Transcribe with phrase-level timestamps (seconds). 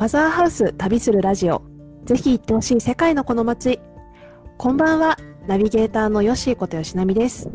[0.00, 1.60] マザーハウス旅するラジオ。
[2.06, 3.80] ぜひ行ってほしい世界のこの街。
[4.56, 7.50] こんばんは、ナビゲーターのヨッシーこと吉波です。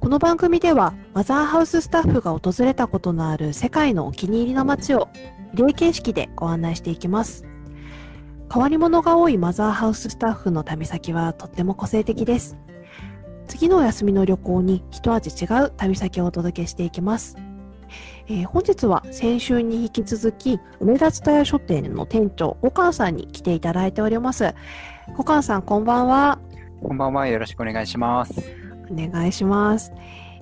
[0.00, 5.10] この番組では、マザーハウススタッフが訪れたことのある世界のお気に入りの街を、
[5.52, 7.44] リレー形式でご案内していきます。
[8.50, 12.56] 変わり者が多いマザーハウススタッフの旅先はとっても個性的です。
[13.48, 17.36] 次のお休みの旅行に一味違う旅先をお届けしていきます。
[18.28, 24.54] えー本日は先週に引き続き梅田蔦屋書店の店長五感さんに来ていただいております
[25.16, 26.38] 五感さんこんばんは
[26.82, 27.28] こんばんは。
[27.28, 28.60] よろしくお願いします。
[28.90, 29.92] お願いします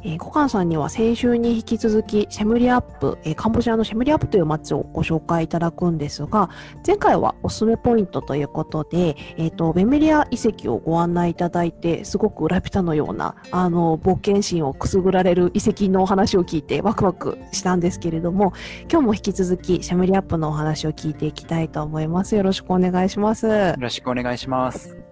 [0.05, 6.51] えー、五感さんには先週に引き続きシェムリアップ、えーカンボジアのシェムリアップという街をご紹介いただくんですが
[6.87, 18.53] 前回はおすすめポイントということで、えー、とベメリア遺跡をご案内いただいてすごくラピュタのようなあの冒険心をくすぐられる遺跡のお話を聞いてワクワクしたんですけれども
[18.91, 25.08] 今日も引き続きシェムリアップのお話を聞いていきたいと思いますよろしくお願いしますよろしくお願いします。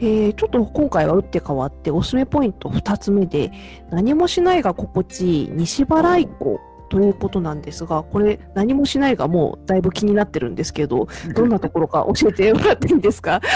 [0.00, 3.50] でちょっと今回は打って変わっておすすめポイント2つ目で
[3.90, 13.40] 何もしないが心地いい西原湖ということなんですがこれ何もしないがもうだいぶ気になってるんですけど どんなところか教えてもらっていいですか？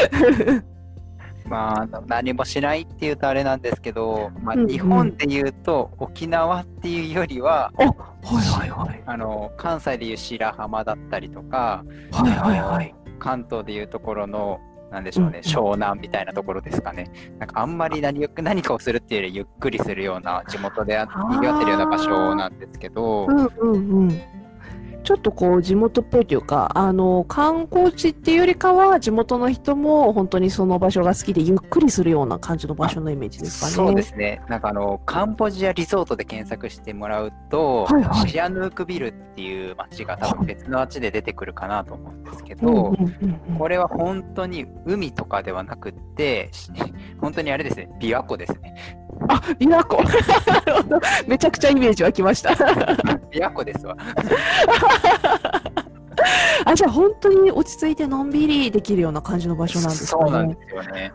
[1.47, 7.93] まあ何もしないっていうとあれなんですけど、まあ、日本で言うと沖縄っていうよりは、あは
[8.33, 9.03] いはいはい。
[9.05, 12.95] あの関西でいう白浜だったりとか、はいはいはい。
[13.19, 14.61] 関東でいうところの、
[14.93, 17.11] なんでしょうね、うん湘南みたいなところですかね。
[17.39, 24.42] なんかあんまり何何かをするっていうよりゆっくりするような地元であにぎわってるような場所なんですけど、うんうんうん
[25.03, 33.73] ちょっとこう地元っぽいというかあの観光地っていうよりかは地元の人も本当にその場所が好きでゆっくりするような感じの場所のイメージですかね。
[33.73, 34.41] そうですね。
[34.49, 42.95] なんかあの、カンボジアリゾートで検索してもらうと、はいはいシアヌークビルっていう街が多分別の街で出てくるかなと思うんですけど、
[43.59, 46.71] これは本当に海とかではなくって、し
[47.21, 49.02] 本当にあれですね、琵琶湖ですね。
[49.29, 50.03] あ、琵琶湖。
[51.27, 52.51] めちゃくちゃイメージ湧きました。
[52.51, 53.97] 琵琶湖ですわ。
[56.65, 60.23] あ、じゃあ本当に落ち着いてのんびりできるような感じの場所なんですかね。
[60.25, 61.13] そうなんですよね。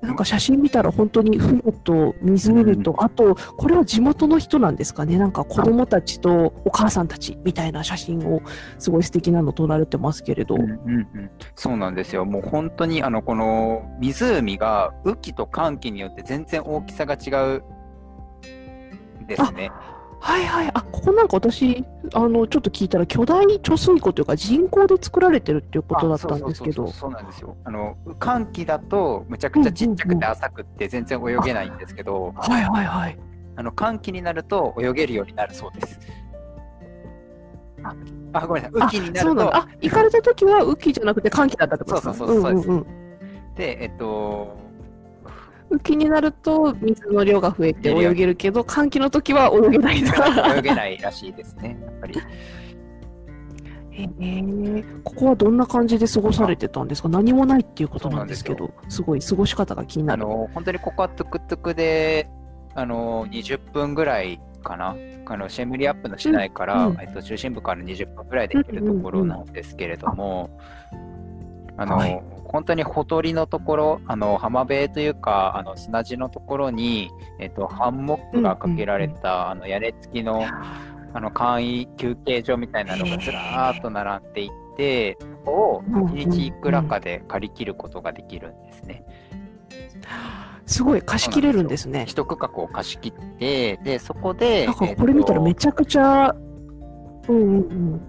[0.00, 5.18] なんか写真見たら本当に船と湖と、あと、これは地元の人なんですかね？
[5.18, 8.40] なんか子供たちとお母さんたちみたいな写真を
[8.78, 10.54] すごい素敵なの撮られてますけれど。
[10.54, 10.70] うんうんう
[11.00, 12.24] ん、そうなんですよ。
[12.24, 17.64] もう本当にあのこの湖が雨季と乾季によって全然大きさが違う
[19.26, 19.72] ですね。
[20.20, 20.70] はいはい。
[20.74, 27.56] あ、ここなんか私、あの、ちょっと聞いたら巨大貯水湖というか人工で作られてるっていうことだったんですけどあそうなんですよ。
[27.64, 33.18] あの寒気だとむちゃくちゃちっちゃくて浅くって全然泳げないんですけど、はいはいはい。
[33.56, 36.00] あの寒気になると泳げるようになるそうです。
[37.84, 37.94] あ、
[38.32, 38.82] あごめんなさい。
[38.82, 39.56] 雨季になるとそうなんだ。
[39.56, 42.14] あ、行かれた時は雨季じゃなくて寒気だったってことですか？
[42.14, 44.56] そうそうそうそううんうんうんでえっと
[45.70, 50.56] 雨季になると水の量が増えて泳げるけど、寒気の時は泳げないんだ。
[50.56, 51.78] 泳げないらしいですね。
[51.82, 52.20] やっぱり。
[53.90, 57.08] へえここはどんな感じで過ごされてたんですか？
[57.08, 60.22] 何もないっていうことなんですけど、すごい過ごし方が気になる。
[60.22, 62.28] あの本当にここはトゥクトゥクで
[62.74, 64.94] あの20分ぐらいかな？
[65.30, 70.58] あのシェムリアップの市内から、うんうんえっと、中心部から20分ぐらいで行けるところなんですけれども、
[71.78, 72.22] あの、はい。
[72.44, 80.44] 本当にほとりのところ、あの浜辺というかあの砂地のところに、えっと、ハンモックがかけられた、あの屋根付きの
[81.14, 89.04] あの簡易休憩所みたいなのがずらーっと並んでいて、そこを1日いくらかで借り切ることができるんですね。
[90.66, 92.04] すごい貸し切れるんですね。
[92.06, 96.34] 一区画を貸し切って、で、そこで、なんかこれ見たらめゃ、ちゃくちゃ、
[97.28, 98.00] うんうんうん、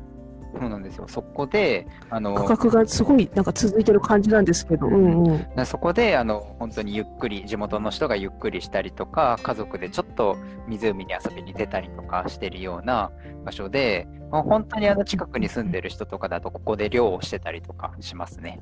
[0.58, 1.06] そうなんですよ。
[1.08, 10.38] そこで、あの、区画がすごいなんか続いてる感じなんですけど、うんうん、でそこで、あの、本当にゆっくり、地元の人がゆっくりしたりとか、家族でちょっと
[10.68, 13.12] 湖に遊びに出たりとかしてるような
[13.46, 18.60] 場所で、まあ本当にあの近くに住んでる人とかだと、ここで漁をしてたりとかしますね。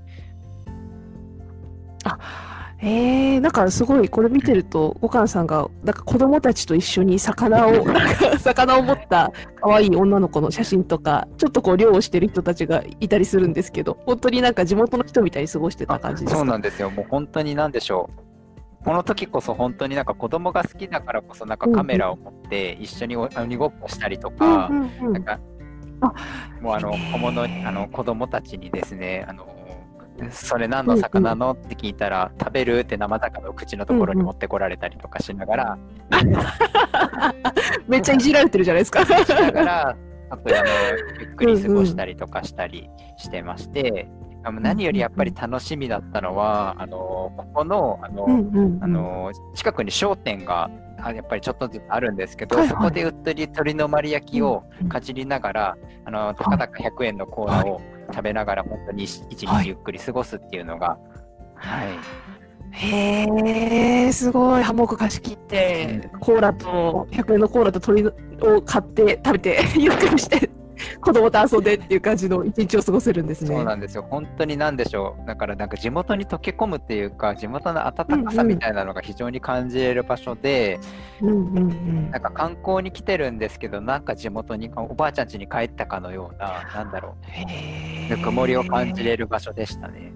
[2.79, 16.37] えー、なんかすごいこれ見てると、お母さんがなんか子供たちと一緒に魚をなんか 魚を持った可愛い女の子の写真とか、ちょっとこう漁をしてる人たちがいたりするんですけど、本当になんか地元の人みたいに過ごしてた感じですか？
[16.39, 16.91] そうなんですよ。
[16.91, 18.85] もう本当になんでしょう。
[18.85, 25.39] この時こそ本当になんか子供が好きだからこそなんかカメラを持って一緒にお鬼ごっこしたりとか、うんうんうんなんか
[25.99, 26.13] あ
[26.61, 29.47] もうあの小物あの子供たちにですねあの
[30.31, 35.77] それ何の魚のって聞いたら食べるって生魚を口のところに持ってこられたりとかしながら、
[37.87, 39.05] めっちゃいじられてるじゃないですか。
[39.05, 39.97] しながら
[40.29, 40.67] ちょっとあの
[41.19, 44.09] ゆっくり過ごしたりとかしたりしてまして、
[44.47, 48.83] あの何よりやっぱり楽しみだったのは、あのここのあの、うんうんうん。
[48.83, 50.69] あの近くに商店が
[51.01, 52.75] あやっぱりちょっとずつあるんですけど、はいはい。
[52.75, 57.81] そこで売ってる鶏の丸焼きをうんかじりながら、あのたかだか100円のコーラを
[58.13, 59.63] 食べながら、本当に一はい。
[59.63, 60.97] 日ゆっくり過ごすっていうのが、
[61.55, 61.89] はい、
[62.71, 64.63] へえ、すごい。
[64.63, 68.07] ハンモック貸し切って、コーラと、100円のコーラと鶏
[68.57, 70.49] を買って食べて、 ゆっくりして、
[71.01, 73.55] 子供と遊んでっていう感じの一日を過ごせるんですね。
[73.55, 74.05] そうなんですよ。
[74.09, 75.27] 本当に何でしょう。
[75.27, 80.79] だからなんか地元に溶け込むっていうか、地元の温かさみたいなのが非常に感じれる場所で、
[81.21, 87.15] うんうんうんなんか観光に来てるんですけど、なんか地元におばあちゃん家に帰ったかのような、なんだろ
[88.07, 90.13] う、ぬくもりを感じれる場所でしたね。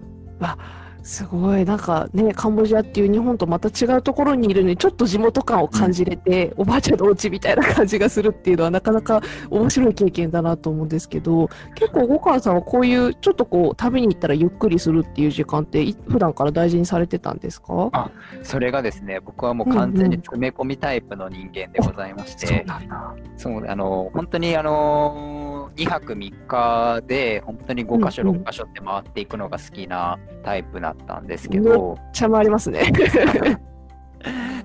[1.04, 1.66] すごい。
[1.66, 17.90] なんかねカンボジアっていう日本とまた違うところにいるのにちょっと地元感を感じれて、おばあちゃんのお家みたいな感じがするっていうのはなかなか面白い経験だなと思うんですけど結構五川さんはこういうちょっとこう旅に行ったらゆっくりするっていう時間ってい普段から大事にされてたんですか？
[17.94, 18.12] あ
[18.44, 23.16] それがですね、僕はもう完全に詰め込みタイプの人間でございまして、そうなんだ。
[23.38, 28.36] そうあの本当にあの2泊3日で本当に5箇所、うんうん。
[28.44, 32.92] 6箇所って回っていくのが好きなタイプだったんですけど、茶もありますね。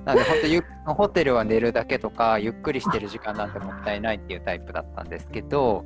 [0.05, 5.85] なんで本当ゆホテルは寝るだけとかゆっくりしてる時間なんてもったいないっていうタイプだったんですけど、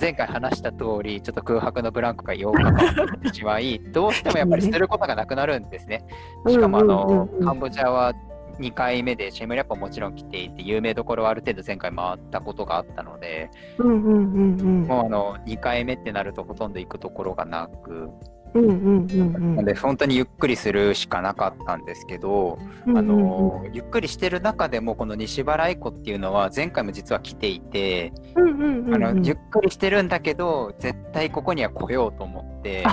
[0.00, 6.04] 前回話した通りちょっと空白のブランクが8日間あってしまいどうしてもやっぱりすることがなくなるんですね。
[6.48, 8.12] しかもあの、カンボジアは
[8.60, 18.10] 2回目でシェムリャップももちろん来ていて有名どころはある程度前回回ったことがあったのでうんうんうんうんもうあの2回目ってなるとほとんど行くところがなく、
[18.54, 28.94] うんうんうんなんで本当にゆっくりするしかなかったんですけど、うんあのゆっくりしてる中でもこの西原湖っていうのは前回も実は来ていて、うんうんうんうん。
[28.94, 32.84] あのゆっくりしてるんだけど絶対ここには来ようと思って。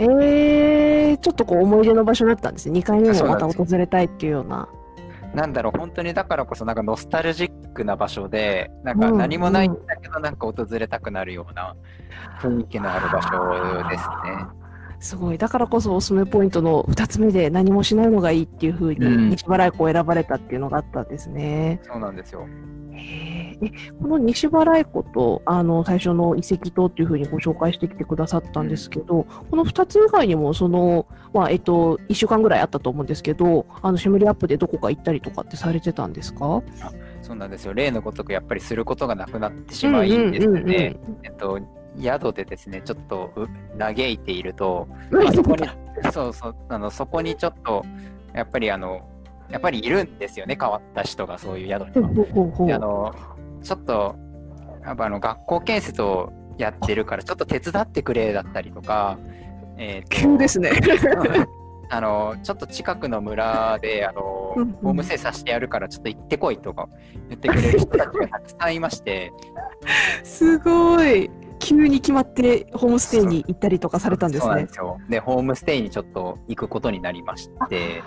[0.00, 2.80] あえー、ちょっとこう思い出の場所だったんですね。
[2.80, 4.68] 2回目もまた訪れたいっていうような。
[5.34, 11.76] なんだろう本当にだからこそなんかノスタルジックな場所でなんか何もないんだけどなんか訪れたくなるような
[12.40, 14.59] 雰囲気のある場所ですね。
[15.00, 15.38] すごい。
[15.38, 21.80] だからこそおすすめポイントの2つ目で何もしないのがいいっていうふうにうん西原湖を選ばれたっていうのがあったんですね。
[21.82, 22.46] そうなんですよ。
[22.92, 23.56] え
[24.00, 36.62] この西原湖とあの最初の遺跡島っていうふうにご紹介してきてくださったんですけど、この2つ以外にもその、まあえっと、1週間ぐらいあったと思うんですけどあのシェムリアップでどこか行ったりとかってされてたんですか？
[37.22, 37.74] そうなんですよ。
[37.74, 40.96] 例のごとくやっぱりすることがなくなってしまいですね。
[41.22, 41.58] えっと
[41.98, 43.48] 宿でですねちょっとう
[43.78, 45.68] 嘆いていると、まあそこに
[46.12, 47.84] そうそうあのそこにちょっと
[48.34, 49.08] やっぱりあの
[49.50, 51.82] やっぱりいるんですよね変わった人がそういう宿
[52.60, 52.76] には。
[52.76, 53.14] あの
[53.62, 54.16] ちょっと
[54.84, 59.18] やっぱあの学校建設をやってるからちょっと手伝ってくれだったりとか、
[59.76, 60.70] えーと急ですね。
[61.92, 66.88] あのちょっと近くの村であのホームステイさせてやるからちょっと行ってこいとか
[67.28, 69.32] 言ってくれる人たちがたくさんいまして
[70.22, 71.28] すごい。
[71.60, 74.62] 急に決まってホームステイに行ったりとかされたんですね。
[74.62, 74.68] で。
[74.72, 74.98] すよ。
[75.08, 78.02] でホームステイにちょっと行くことになりまして。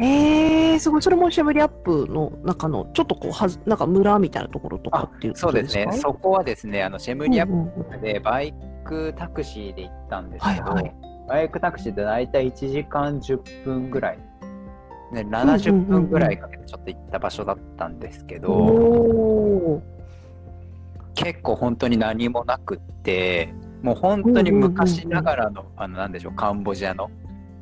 [0.00, 1.02] へえ、すごい。
[1.02, 5.74] それもシェムリアップの中のちょっとこうはずなんか村みたいなところとかっていうそうです。
[5.76, 5.88] ね。
[5.92, 7.84] そこはですねあのシェムリアッうんうんうん。
[7.90, 10.94] プでバイクタクシーで行ったんですけど、はいはい。
[11.28, 14.18] バイクタクシーで大体1時間10分ぐらい、
[15.12, 19.82] ね、70分ぐらいかけてちょっと行った場所だったんですけど、お
[21.18, 27.10] 結構本当に何もなくってもう本当に昔ながらの,、あのなんでしょうカンボジアの、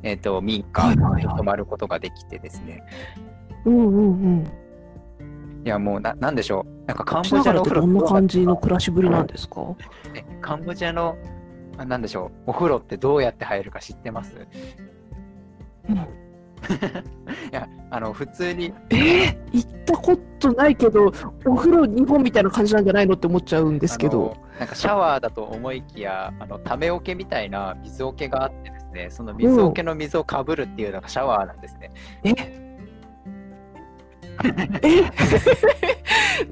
[0.03, 4.01] えー、と民家に泊まることができてですね、ーうんうんう
[4.43, 4.47] ん。
[5.65, 6.85] いやもうななんでしょう。
[6.87, 9.61] なんかカンボジアのお風呂どんな感じの暮らしぶりなんですか？
[10.13, 11.17] えカンボジアの
[11.77, 14.35] あなんでしょうお風呂ってどうやって入るか知ってます？
[15.89, 16.26] うん
[17.51, 18.73] いやあの普通に。
[18.89, 21.11] えー、行ったことないけど、
[21.45, 24.35] お風呂日本みたいな感じなんじゃないのって思っちゃうんですけど。
[24.59, 31.91] なんかシャワーだと思いきやあのため桶みたいな水桶があってですねその水桶の水をかぶるっていうのがシャワーなんですね。
[32.23, 32.33] え？
[34.81, 35.11] え？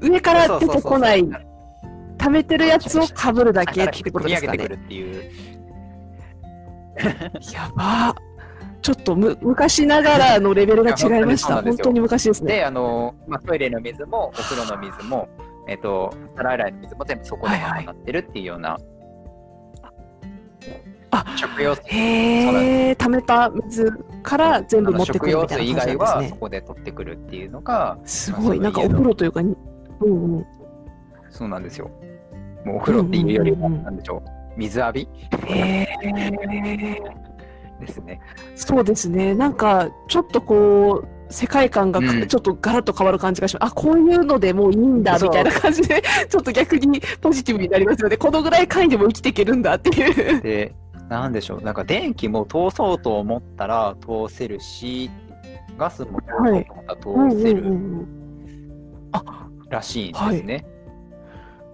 [0.00, 1.24] 上から出てこない。
[2.18, 4.68] 溜めてるやつをかぶるだけってことですかね。
[7.52, 8.16] やば
[8.82, 11.62] ちょっとむ昔ながらのレベルが違いました。
[11.62, 12.56] 本当に昔ですね。
[12.56, 15.28] であの、まあ、トイレの水もお風呂の水も、
[15.68, 18.78] えっと皿洗いの水も全部そこではいはい賄ってるっていうような。
[21.12, 23.92] あ食用水へえ、溜めた水
[24.24, 26.36] から全部持ってく食るみたいな感じなんですね外はそ。
[26.36, 30.46] こで取ってくるっていうのがすごい、なんかお風呂というか、うんうん。
[31.30, 31.88] そうなんですよ。
[32.64, 35.08] もうお風呂っていうよりも、なんでしょう、水浴び
[35.46, 37.02] へえ。
[37.80, 38.20] ですね。
[38.54, 39.34] そうですね。
[39.34, 43.70] なんか、ちょっとこう、世界観がかうんちょっとガラッと変わる感じがします。
[43.70, 48.16] あ、こういうのでもういいんだ、みたいな感じで、 ちょっと逆にポジティブになりますよね。
[48.16, 50.40] このぐらい簡易でも生きていけるんだっていう。
[50.40, 50.74] で、
[51.08, 55.10] なんでしょう、なんか電気も通そうと思ったら通せるし、
[55.76, 57.78] ガスも通そうと思ったら通せる
[59.68, 60.66] らしいんですね。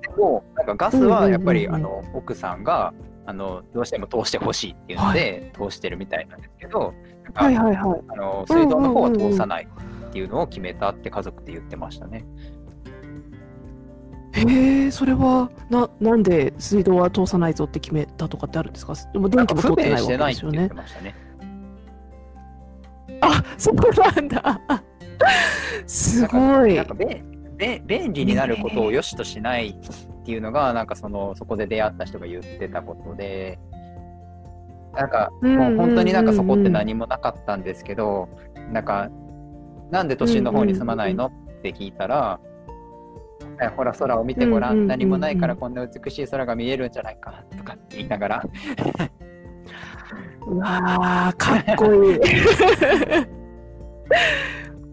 [0.03, 2.93] でも、なんかガスはやっぱり、うんうんうんあの奥さんが
[3.25, 6.93] あのどうしても通してほしいっていうので、通してるみたいなんですけど、
[7.35, 8.01] はいはいはい。
[8.09, 9.69] あの水道の方は通さない
[10.09, 12.25] っていうのを決めたって家族で言ってましたね。
[14.35, 18.95] へえ、それは、な、なんで水道は通さないぞって決めたとかってあるんですか？
[19.13, 20.71] でも電気も通不ってないわけですよね。
[23.21, 24.61] あ、そうなんだ。
[25.87, 26.87] すごいなん。
[26.87, 26.95] か
[27.87, 33.59] 便利になることを良しとしないっていうのが、なんかそのそこで出会った人が言ってたことで、
[34.95, 38.29] なんかもう本当になんかそこって何もなかったんですけど、
[38.73, 39.11] なんか、
[39.91, 42.41] なんで都心の方に住まないのって聞いたら、
[43.61, 48.43] えほら空を見てごらん、何もないからこんな美しい空が見えるんじゃないかとかって言いながら、
[50.47, 52.21] うわー、かっこいい。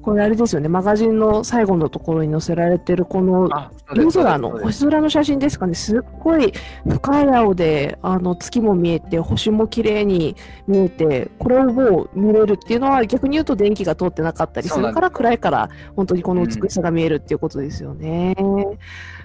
[0.02, 3.50] これあれですよね、マガジンの最後のところに載せられてるこの
[3.94, 6.54] 夜空の星空の写真ですかね、すっごい
[6.88, 10.36] 深い青であの月も見えて、星も綺麗に
[10.68, 18.36] 見えて、これをもう見れるっていうのは逆に言うと電気が通ってなかったりするから暗いから本当にこの美しさが見えるっていうことですよね。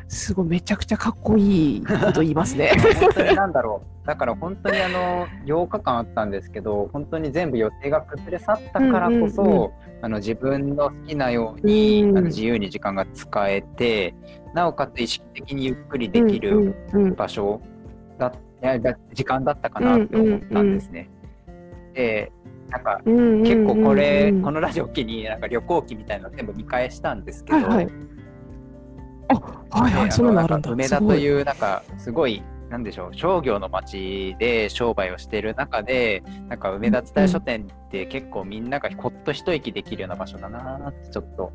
[0.08, 2.72] すごいめちゃくちゃかっこいいこと言いますね。
[3.00, 4.06] 本当になんだろう。
[4.06, 9.70] だから本当にあの8日間あったんですけど、本当に全部予定が崩れ去ったからこそ、うんうんうん
[10.02, 14.14] あの自分の好きなように、うんあの自由に時間が使えて、
[14.52, 17.16] なおかつ意識的にゆっくりできるうんうんうん
[19.14, 21.08] 時間だったかなと思ったんですね。
[21.94, 22.30] で、
[22.68, 27.88] なんかうんうんうんうん結構これ、うんこのラジオを機になんか旅行記みたいなの全部見返したんですけど、はいはい
[29.28, 30.70] あ、はいはい、でそんなのあるんだ。
[30.70, 31.40] 梅田とい。
[31.40, 41.52] うなんかすごいなんでしょう商業の街で商売をしている中でなんか梅田伝え書店って結構みんながほっと一息できるような場所だなーってちょっと。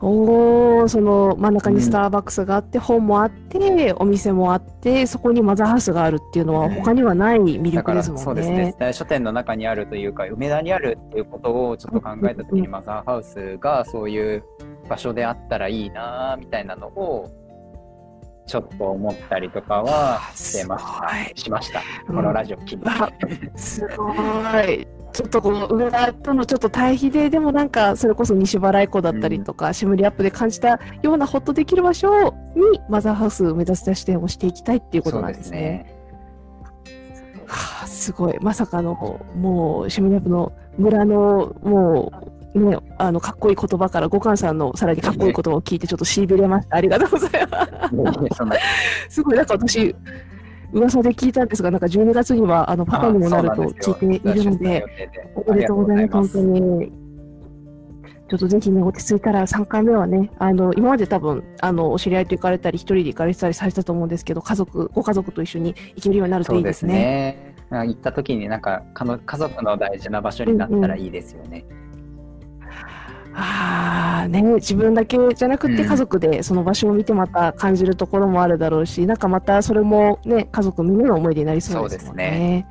[0.00, 6.74] おーその真ん中にスターバックスがあって、本もあってお店もあってそこにマザーハウスがあるっていうのはうん。
[6.74, 8.42] 他にはない魅だから力ですもんね。
[8.44, 8.92] そうですね。
[8.92, 14.44] 書店の中にあるというか梅田にあるっていうことをちょっと考えた時うんにマザーハウスがそういう
[14.88, 17.30] 場所であったらいいなーみたいなのを
[18.46, 22.82] ちょっと思ったりとかはしてましたしましたこのラジオを機に。
[22.86, 23.10] あ
[23.56, 24.12] すご
[24.62, 24.86] い。
[25.12, 35.94] ちょっとこの梅田とのちょっと対比で、でもなんかそれこそ西原湖だったりとか、シムリアップで感じたようなホッとできる場所にマザーハウスを目指した視点をしていきたいっていうことなんですね。
[37.46, 38.38] はあ、すごい。
[38.40, 38.94] まさかの、
[39.34, 46.76] もう、シムリアップの村の、もう、ね、あの、かっこいい言葉から、五感さんのさらにかっこいい言葉を聞いて、ちょっとしびれました。
[46.76, 47.66] ありがとうございま
[49.08, 49.14] す。
[49.14, 49.94] すごい、なんか私、
[50.72, 54.84] 噂で聞いたんですが、なんか12月には、あの、パパにもなると聞いているので、
[55.34, 57.08] おめでとうございます、本当に。
[58.28, 67.54] ちょっとぜひね、落ち着いたら3回目はね、あの、今まで多分、あの、お知り合いと行かれたり、一人で行かれてたりされたと思うんですけど、家族、ご家族と一緒に行けるようになるといういですすね。
[67.70, 71.64] 行った時になんかかの家族の大事な場所になったらいいですよね。
[71.70, 71.87] あ
[73.40, 82.66] あね、自分だけじゃなくてうん家族でその場所を見てまた感じるところもあるだろうし、なんかまたそれもね、家族みんなの思い出になりそうですね。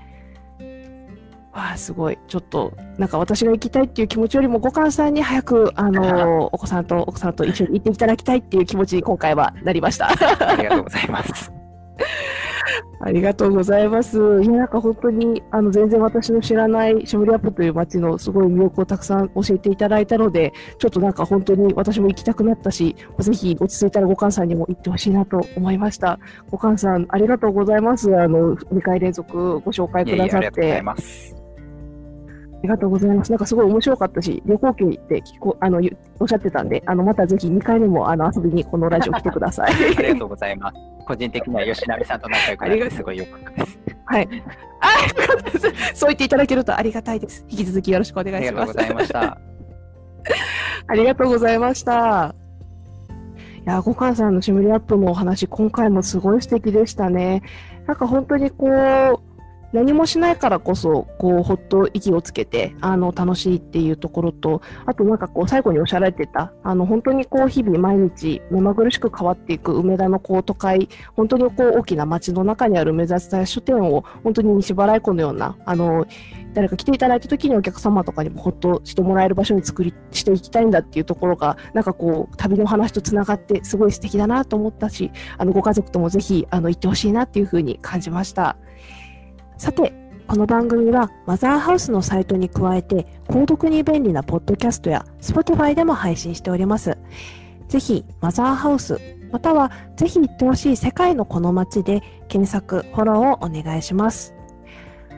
[1.54, 2.20] わあ、すごい。
[2.28, 10.10] ちょっと、なんか私が行きたいっていう気持ちよりも、五感さんに早く、あの、お子さんと奥さんと一緒に行っていただきたいっていう気持ちに今回はなりました。
[10.10, 11.57] ありがとうございます。
[13.00, 14.18] ありがとうございます。
[14.18, 26.20] いや、なんか本当に、あの、全然私の知らないシムリアップという街のすごい魅力をたくさん教えていただいたので、ちょっとなんか本当に私も行きたくなったし、ぜひ落ち着いたら五感さんにも行ってほしいなと思いました。
[26.50, 28.16] 五感さん、ありがとうございます。
[28.20, 30.84] あの、2回連続ご紹介くださってありがとうござい。
[30.84, 31.47] ます。
[32.64, 33.32] りがとうございます。
[33.32, 39.74] なんかすごい面白かったし、旅行記って聞こあのゆおっしゃってたんで、あのまたぜひ2回目もあの遊びにこのラジオ来てください。
[39.74, 40.78] ありがとうございます。
[41.08, 43.80] 個人的には吉成さんと仲良くなってすごい良かったです。
[44.06, 44.28] はい。
[44.28, 45.96] あ、よかったです。
[45.96, 47.46] そう言っていただけるとありがたいです。
[47.50, 48.74] 引き続きよろしくお願ありいします。
[48.74, 49.38] がとうございました。
[50.88, 52.36] ありがとうございました。
[53.66, 57.42] いや、ごかんさんのシムリアップのお話、今回もすごい素敵でしたね。
[57.86, 59.27] なんか本当にこう、
[59.74, 76.06] 何もしないからこそ、こう、ほっと息をつけて、あの、楽しいっていうところと、あとなんかこう、最後におっしゃられてた、あの、本当にこう、日々毎日目まぐるしく変わっていく梅田のこう、都会、本当にこう、大きな街の中にある目指した書店を、本当に西原湖のような、あの、
[76.58, 88.58] 誰か来ていただいた時にお客様とかにもほっとしてもらえる場所に作りしていきたいんだっていうところがなんかこう旅の話とつながってすごい素敵だなと思ったしあのご家族ともぜひあの行ってほしいなっていうふうに感じました。
[89.58, 89.92] さて
[90.28, 96.96] この番組はマザーハウスのサイトに加えて購読に便利なポッドキャストや Spotify でも配信しております。
[97.68, 99.00] ぜひマザーハウス
[99.32, 104.36] またはぜひ行ってほしい世界のこの街で検索フォローをお願いします。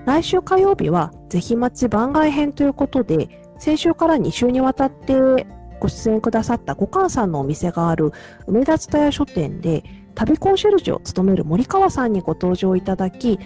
[0.05, 5.46] 来週火曜日はぜひ待ち番外編ということで、先週から2週にわたって
[5.81, 8.13] ご出演くださった五感さんのお店がある
[8.48, 9.84] 梅田蔦屋書店で
[10.15, 13.39] 旅コンシェルジュを務める森川さんにご登場いただき、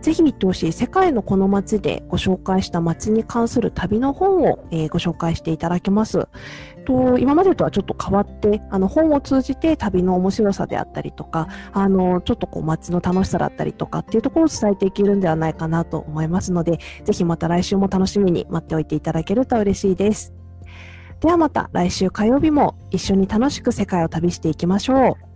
[0.00, 6.28] ぜひ見てほしい世界のこの街でご紹介した街に関する旅の本を、えー、ご紹介していただきます。
[6.84, 20.32] と今までとはちょっと変わってあの本を通じて旅の面白さであったりとかあのちょっとこう街の楽しさだったりとかっていうところを伝えていけるんではないかなと思いますのでぜひまた来週も楽しみに待っておいていただけると嬉しいです。
[21.20, 25.27] ではまた来週火曜日も一緒に楽しく世界を旅していきましょう。